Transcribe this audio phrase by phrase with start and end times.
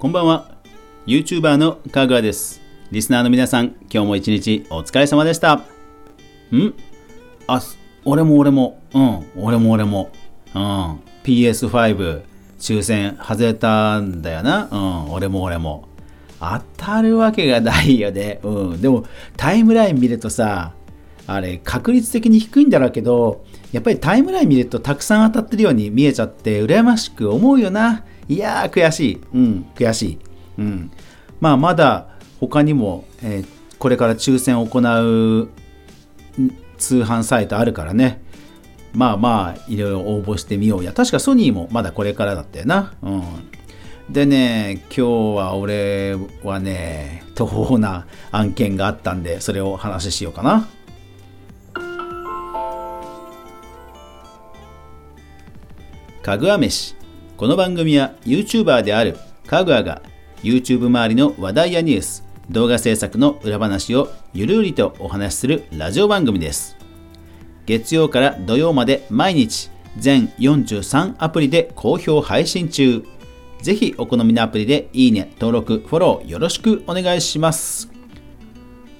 [0.00, 0.48] こんばんは。
[1.08, 2.60] YouTuber のかぐわです。
[2.92, 5.54] リスナーの皆さん今日も一日お疲れ様でした。
[5.54, 6.72] ん？
[7.48, 7.60] あ
[8.04, 8.80] 俺も俺も。
[8.94, 10.12] うん俺も俺も。
[10.54, 11.00] うん。
[11.24, 12.22] PS5
[12.60, 14.68] 抽選外れたんだよな。
[14.70, 15.88] うん俺も俺も。
[16.38, 18.38] 当たるわけがないよね。
[18.44, 18.80] うん。
[18.80, 19.04] でも
[19.36, 20.74] タイムライン見るとさ
[21.26, 28.04] あれ確率的に低いんだろうけどやっぱりタイムライン見るとたくさん当たってるように見えちゃって羨ましく思うよな。
[28.28, 29.20] いやー悔しい。
[29.34, 30.18] うん悔しい。
[30.58, 30.90] うん。
[31.40, 32.08] まあまだ
[32.40, 33.46] 他にも、えー、
[33.78, 35.48] これから抽選を行う
[36.76, 38.22] 通販サイトあるからね。
[38.92, 40.92] まあまあいろいろ応募してみようや。
[40.92, 42.94] 確かソニーもまだこれからだったよな。
[43.02, 43.22] うん。
[44.10, 50.68] でね今日は俺はね途方な案件があったんでそれを話ししようかな。
[56.22, 56.97] かぐわ飯。
[57.38, 60.02] この番組は YouTuber であるかぐわが
[60.42, 66.76] YouTube 周りの話題やニュース動画制作の裏話をゆるりとお話しするラジオ番組です。
[67.64, 73.04] 月曜から土曜まで毎日全43アプリで好評配信中。
[73.62, 77.88] ぜひお好みのアプリでいいね、登録、フォローよろしくお願いします。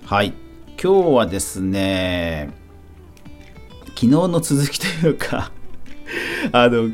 [0.07, 0.33] はい。
[0.81, 2.51] 今日はですね
[3.89, 5.51] 昨日の続きというか
[6.53, 6.91] あの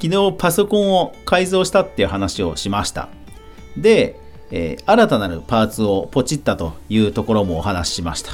[0.00, 3.10] 昨日パソコンを改造したっていう話をしました。
[3.76, 4.16] で、
[4.50, 8.32] えー、新たなるパーツをポチったというところもお話ししました。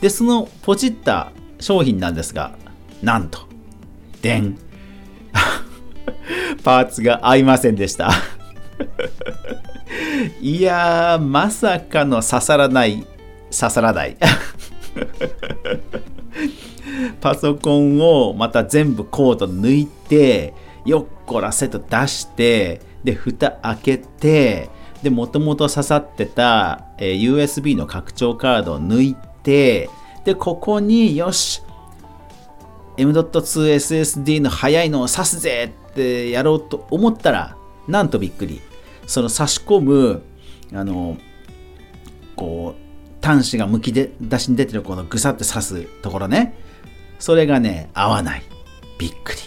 [0.00, 2.56] で、そのポチった商品なんですが、
[3.02, 3.38] なんと、
[4.20, 4.58] でん。
[6.64, 8.10] パーツが合いませんでした
[10.42, 13.06] いやー、まさかの刺さらない、
[13.56, 14.16] 刺さらない。
[17.20, 20.52] パソコンをまた全部コード抜いて、
[20.86, 24.70] よっこらせと出してで蓋開けて
[25.02, 29.90] でもともと刺さってた、えー、USB の拡張カードを抜いて
[30.24, 31.62] でここによし
[32.96, 38.62] M.2SSD の速いのを刺すぜってやろうと思ったらなんとびっくり。
[39.06, 40.22] その差し込む
[40.72, 41.16] あの
[42.34, 46.54] こう端子がむき出しに出てるこのぐさって刺すところね。
[47.18, 48.42] それがね合わない。
[48.98, 49.38] びっくり。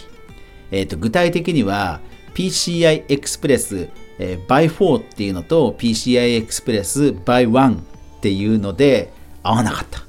[0.70, 2.00] えー、と具体的には
[2.34, 7.80] PCI Express、えー、by 4っていうのと PCI Express by 1っ
[8.20, 10.04] ていうので合わなかった。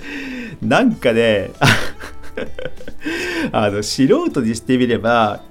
[0.60, 1.50] なんかね
[3.52, 5.42] あの素人にしてみれば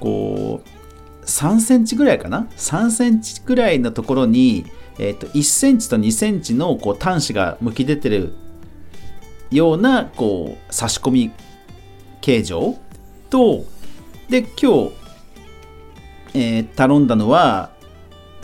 [0.00, 4.66] こう3センチぐらいかな？3センチぐらいのところに、
[4.98, 8.32] えー、と1センチと2センチのこう端子がむき出てる
[9.50, 11.30] ようなこう差し込み
[12.20, 12.76] 形状
[13.30, 13.64] と
[14.34, 14.92] で、今日、
[16.34, 17.70] えー、頼んだのは、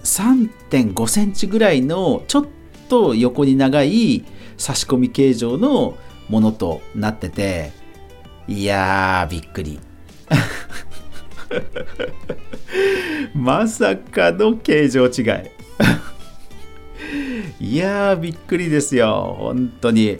[0.04, 2.46] 3.5センチぐらいのちょっ
[2.88, 4.24] と横に長い
[4.56, 5.98] 差し込み形状の
[6.28, 7.72] ものとなってて、
[8.46, 9.80] いやー、びっくり。
[13.34, 15.22] まさかの形状違
[17.58, 17.58] い。
[17.74, 19.34] いやー、びっくりですよ。
[19.40, 20.18] 本当に。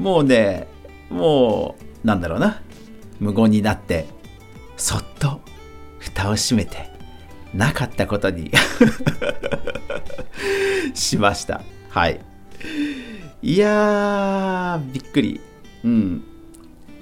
[0.00, 0.66] もうね、
[1.10, 2.60] もう、なんだろうな。
[3.20, 4.15] 無言になって
[4.76, 5.40] そっと
[5.98, 6.90] 蓋を閉めて
[7.54, 8.50] なかったことに
[10.94, 11.62] しました。
[11.88, 12.20] はい。
[13.42, 15.40] いやーびっくり。
[15.84, 16.24] うん。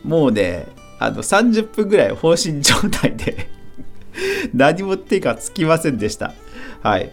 [0.04, 0.66] もうね
[0.98, 3.48] あの30分ぐらい放心状態で
[4.54, 6.34] 何も手がつきませんでした。
[6.82, 7.10] はい。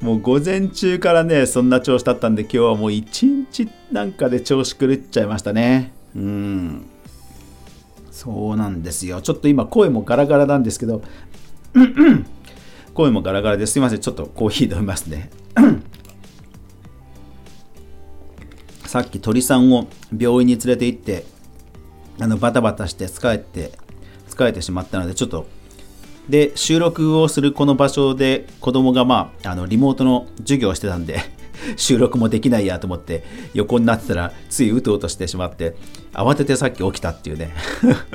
[0.00, 5.92] もう午前中からねそんな調子だったんで今日はもう一日なんかで調子狂っちゃいましたね。
[6.16, 6.86] うん。
[8.22, 9.20] そうなんですよ。
[9.20, 11.02] ちょっと今声もガラガラなんですけど、
[12.94, 13.98] 声もガラガラですいません。
[13.98, 15.28] ちょっとコーヒー飲みますね。
[18.86, 21.24] さっき鳥さんを病院に連れて行って、
[22.20, 23.72] あのバタバタして疲れて、
[24.28, 25.48] 疲れてしまったので、ちょっと、
[26.28, 31.18] で、収録をするこの場所で子供がまあ、あのリモートの授業をしてたんで、
[31.76, 33.24] 収録もできないやと思って
[33.54, 35.74] 横になってたらついうとうとしてしまって
[36.12, 37.54] 慌ててさっき起きたっていうね。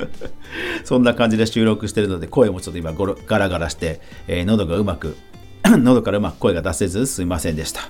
[0.84, 5.16] そんな感じで収録してるので声もちょっと今ガラガラして、えー、喉がうまく
[5.64, 7.82] 喉からうまく声が出せずすいませんでした。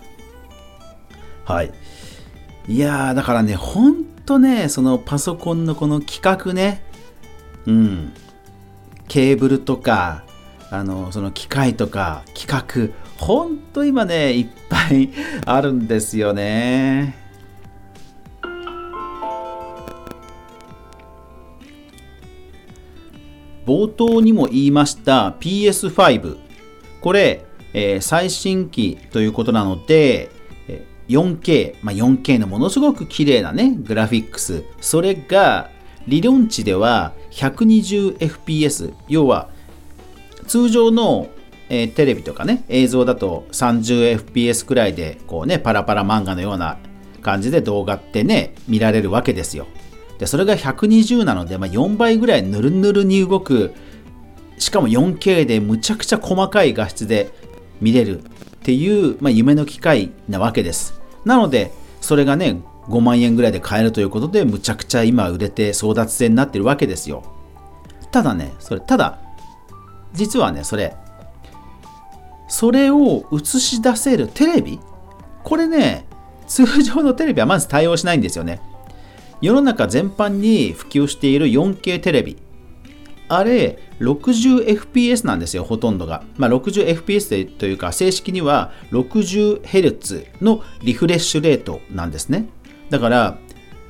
[1.44, 1.72] はい。
[2.68, 6.84] いやーだからねほんとねそのパソコンのこの規格ね
[7.66, 8.12] うん。
[9.08, 10.24] ケーブルとか
[10.70, 15.10] あのその機械とか規格ほんと今ねいっぱい
[15.46, 17.16] あるんですよね。
[23.66, 26.38] 冒頭にも言いました PS5
[27.02, 27.44] これ、
[27.74, 30.30] えー、最新機ということなので、
[31.08, 34.64] 4K、まあ、4K のものすごく綺麗なね、グラフィックス。
[34.80, 35.70] それが、
[36.06, 39.48] 理論値では 120fps、要は、
[40.48, 41.28] 通常の、
[41.68, 46.78] えー、テレビとかね、映像だと 30fps くらいで、こうね、パラパラ漫画のような
[47.22, 49.66] 感じで動画ってね、見られるわけですよ。
[50.18, 53.74] で、それが120なので、まあ、4倍ぐらいヌルヌルに動く、
[54.58, 57.30] しかも 4K でむちゃくちゃ細かい画質で
[57.80, 58.24] 見れるっ
[58.62, 61.00] ていう、まあ、夢の機械なわけです。
[61.24, 67.22] なので、それがね、5万円ぐらいで買えるということで、むちゃくちゃ今売れて争奪戦になってるわけですよ。
[68.10, 69.20] ただね、それ、ただ、
[70.18, 70.94] 実はね、それ、
[72.48, 74.80] それを映し出せるテレビ
[75.48, 76.04] これね、
[76.46, 78.60] 通常のテレビはまず対応しないんですよね。
[79.40, 82.36] 世の中全般に普及している 4K テレビ。
[83.28, 86.22] あれ、60fps なんですよ、ほとんどが。
[86.36, 92.46] まあ、60fps というか、正式には 60Hz のリフレッシュレートなんですね。
[92.90, 93.38] だから、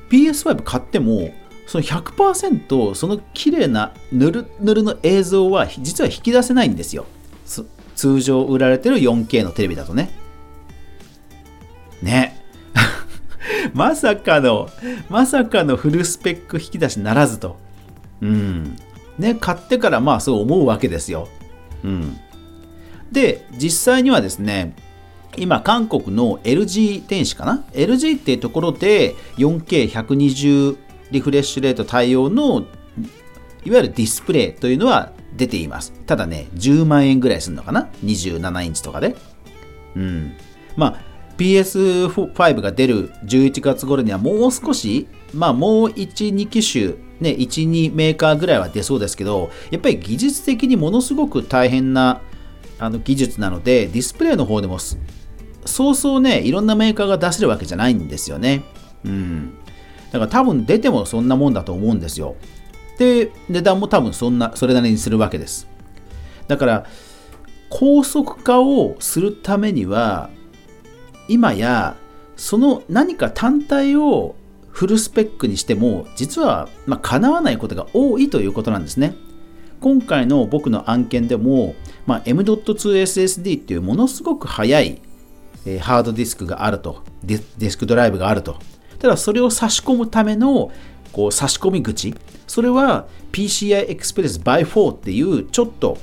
[0.09, 1.33] PS5 買っても、
[1.69, 7.05] その100%その綺麗なぬるぬるの映像は実は引き出せないんですよ。
[7.95, 10.09] 通常売られてる 4K のテレビだとね。
[12.01, 12.43] ね。
[13.75, 14.67] まさかの、
[15.09, 17.57] まさかのフルスペック引き出しならずと。
[18.21, 18.75] うん。
[19.19, 21.27] ね、買ってからまあそう思うわけですよ。
[21.83, 22.17] うん。
[23.11, 24.73] で、実際にはですね、
[25.37, 32.65] 今、韓国の LG 天使かな ?LG っていうところで 4K120 リフレッシュレート対応の
[33.65, 35.93] いわゆるディスプレイというのは出ています。
[36.05, 39.15] ただね、10万円ぐらいするのかな ?27 インチとかで。
[39.95, 40.33] うん。
[40.75, 41.01] まあ、
[41.37, 52.21] PS5 が出る11月頃にはもう少し、まあもう1、2機種、ね、1、2メーカーぐらいは出そうですけど、やっぱり技術的にものすごく大変な
[52.79, 54.77] あの技術なので、ディスプレイの方でも
[55.65, 58.63] そうそうね、いろんなメーカーが出せるわけじゃないんですよね。
[59.05, 59.53] うん。
[60.11, 62.35] だから多分出てもそんなもんだと思うんですよ。
[62.97, 65.67] で、値段も多分そんな、それなりにするわけです。
[66.47, 66.85] だから、
[67.69, 70.29] 高速化をするためには、
[71.29, 71.95] 今や
[72.35, 74.35] その何か単体を
[74.69, 79.15] フルスペックにしても実はまあ叶わないことが多いということなんですね。
[79.81, 81.73] 今回の僕の案件でも、
[82.05, 85.01] まあ、M.2SSD っていうものすごく速い、
[85.79, 88.57] ハードディスクがあるとディスクドライブがあると
[88.99, 90.71] ただそれを差し込むための
[91.11, 92.13] こう差し込み口
[92.47, 95.97] それは PCI Express by 4っていうちょっと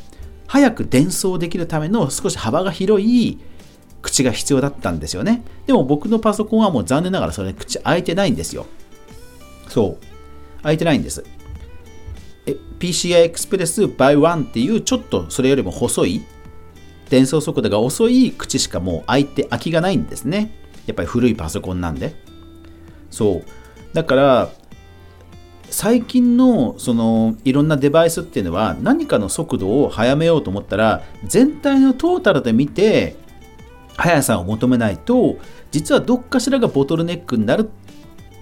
[0.46, 3.38] 早く伝送できるための少し幅が広い
[4.02, 5.42] 口が必要だったんですよね。
[5.66, 8.66] でも僕のパソコンはもう残念ながらそれ口開いてないんですよ。
[9.68, 10.62] そう。
[10.62, 11.24] 開いてないんです。
[12.78, 16.24] PCI Express by 1っていうちょっとそれよりも細い
[17.10, 20.52] 伝送速度が遅い口しかもう開いて空きがないんですね。
[20.86, 22.14] やっぱり古いパソコンなんで。
[23.10, 23.44] そう。
[23.92, 24.50] だから
[25.70, 33.16] 最近のそのいろんなデバイスっていうのは何かの速度を速めようと思ったら全体のトータルで見て
[33.96, 35.38] 速さを求めないと
[35.70, 37.70] 実はどっかしらがボトルネックになる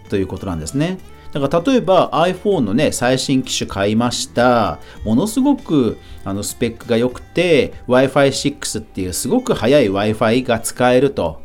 [0.09, 0.99] ということなんですね。
[1.33, 11.41] だから例えば iPhone のね最新機種買いましたものすごくあのスペックが良くて Wi-Fi6 っていうすごく速い Wi-Fi が使えると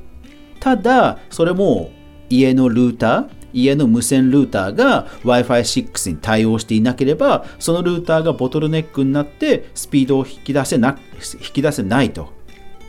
[0.59, 1.89] ただそれも
[2.29, 10.97] 家のルーター家の無線ルーターが Wi-Fi6 に対応していなければそのルーターがボトルネックになってスピードを引き出せな
[11.33, 12.31] 引き出せないと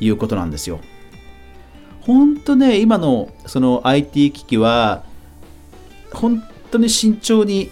[0.00, 0.80] いうことなんですよ。
[2.00, 5.04] 本当ね、今のその IT 機器は、
[6.12, 7.70] 本当に慎重に、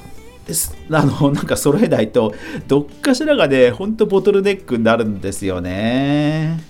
[0.90, 2.34] あの、なんか揃えないと、
[2.66, 6.62] どっかしらがね、本当ボトルネックになるんですよね。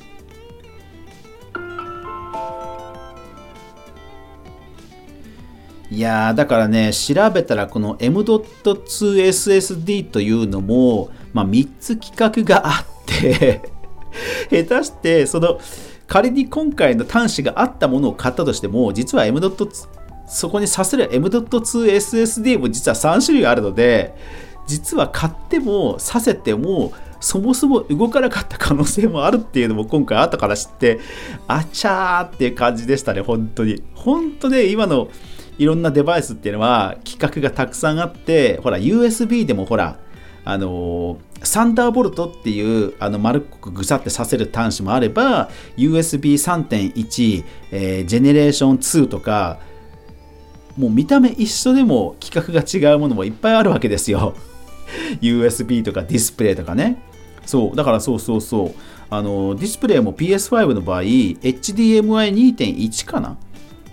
[5.98, 13.62] いやだからね、調べたらこの M.2SSD というのも、まあ、3つ規格があって
[14.48, 15.58] 下手して、その、
[16.06, 19.88] 仮に今回の端子があったものを買ったとしても、実は M.2
[20.28, 24.14] そこにさせる M.2SSD も実は3種類あるので、
[24.68, 31.00] 実は買ってもさせてもそもそも動かなかった可能性もあるっていうのも今回後から知って
[31.48, 33.82] あちゃーっていう感じでしたね本当に。
[33.96, 35.08] 本当ね今の
[35.58, 39.98] いろんなデバイスっていうのは規格がたくさんあってほら USB でもほら
[40.44, 49.60] あのサンダーボルトっていうあの丸っこくぐさってさせる端子もあれば USB3.1、えー、ジェネレーション2とか
[50.76, 54.34] もう見た目一緒でも規格が違うものもいっぱいあるわけですよ。
[55.20, 57.02] USB とかディスプレイとかね。
[57.44, 58.74] そうだからそうそうそう。
[59.10, 63.36] あのディスプレイも PS5 の場合 HDMI2.1 かな。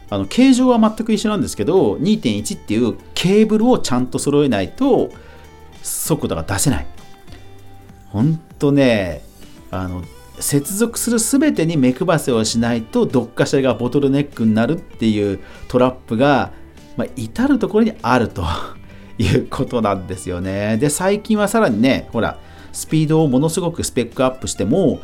[0.10, 5.10] あの形状は全く一緒なんですけど2.1っていうケーブルをちゃんと揃えないと
[5.82, 6.88] 速度が出せない。
[8.10, 9.24] ほんとね
[9.72, 10.04] あの
[10.40, 16.52] 接続する全てに目配せをしないとどっかしらがボトルネックになるっていうトラップが、
[16.98, 18.44] まあ、至る所にあると
[19.18, 20.78] いうことなんですよね。
[20.78, 22.38] で最近はさらにねほら
[22.74, 25.00] スピードをものすごくスペックアップしても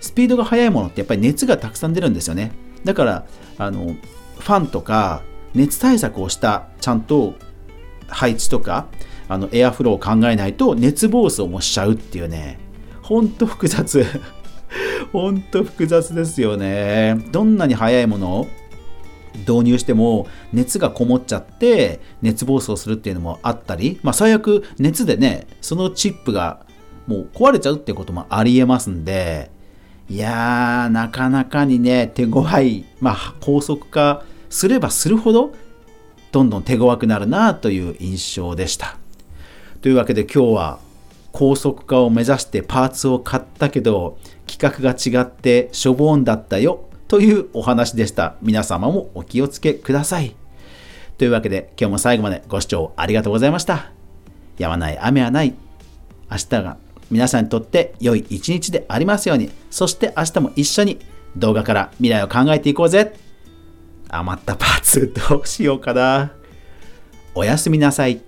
[0.00, 2.52] スピードが速いものってやっぱり熱がたくさん出るんですよね。
[2.84, 3.26] だから
[3.58, 3.96] あの
[4.46, 5.22] ファンとか
[5.54, 7.34] 熱対策をしたちゃんと
[8.06, 8.86] 配置とか
[9.28, 12.60] あのエアフローを考えないと熱暴走もしちゃうっていうね。
[13.02, 14.04] ほんと複雑。
[15.12, 17.16] ほんと複雑ですよね。
[17.32, 18.46] どんなに速いものを
[19.48, 26.60] 導入しても熱がこもっちゃって熱暴走するっていうのもあったり、まあ、最悪熱でねそのチップが
[27.08, 29.50] もう壊れちゃうってこともありえますんで
[30.08, 35.52] いやーなかなかにね手強い、まあ、高速化すればするほど
[36.32, 38.96] どんどん手強くなるなという印象でした
[39.80, 40.78] というわけで今日は
[41.32, 48.36] 高速化を目指してパーツを買ったけど規格が違ってしょぼんだったよというお話でした。
[48.42, 50.34] 皆様もお気をつけください。
[51.18, 53.92] というわけで今日も最後までご視聴ありがとうございました。
[54.58, 55.54] やまない雨はない。
[56.30, 56.78] 明日が
[57.10, 59.50] 皆さんにとって良い一日でありますように。
[59.70, 60.98] そして明日も一緒に
[61.36, 63.14] 動画から未来を考えていこうぜ。
[64.08, 66.32] 余ったパーツどうしようかな。
[67.34, 68.22] おやすみなさい。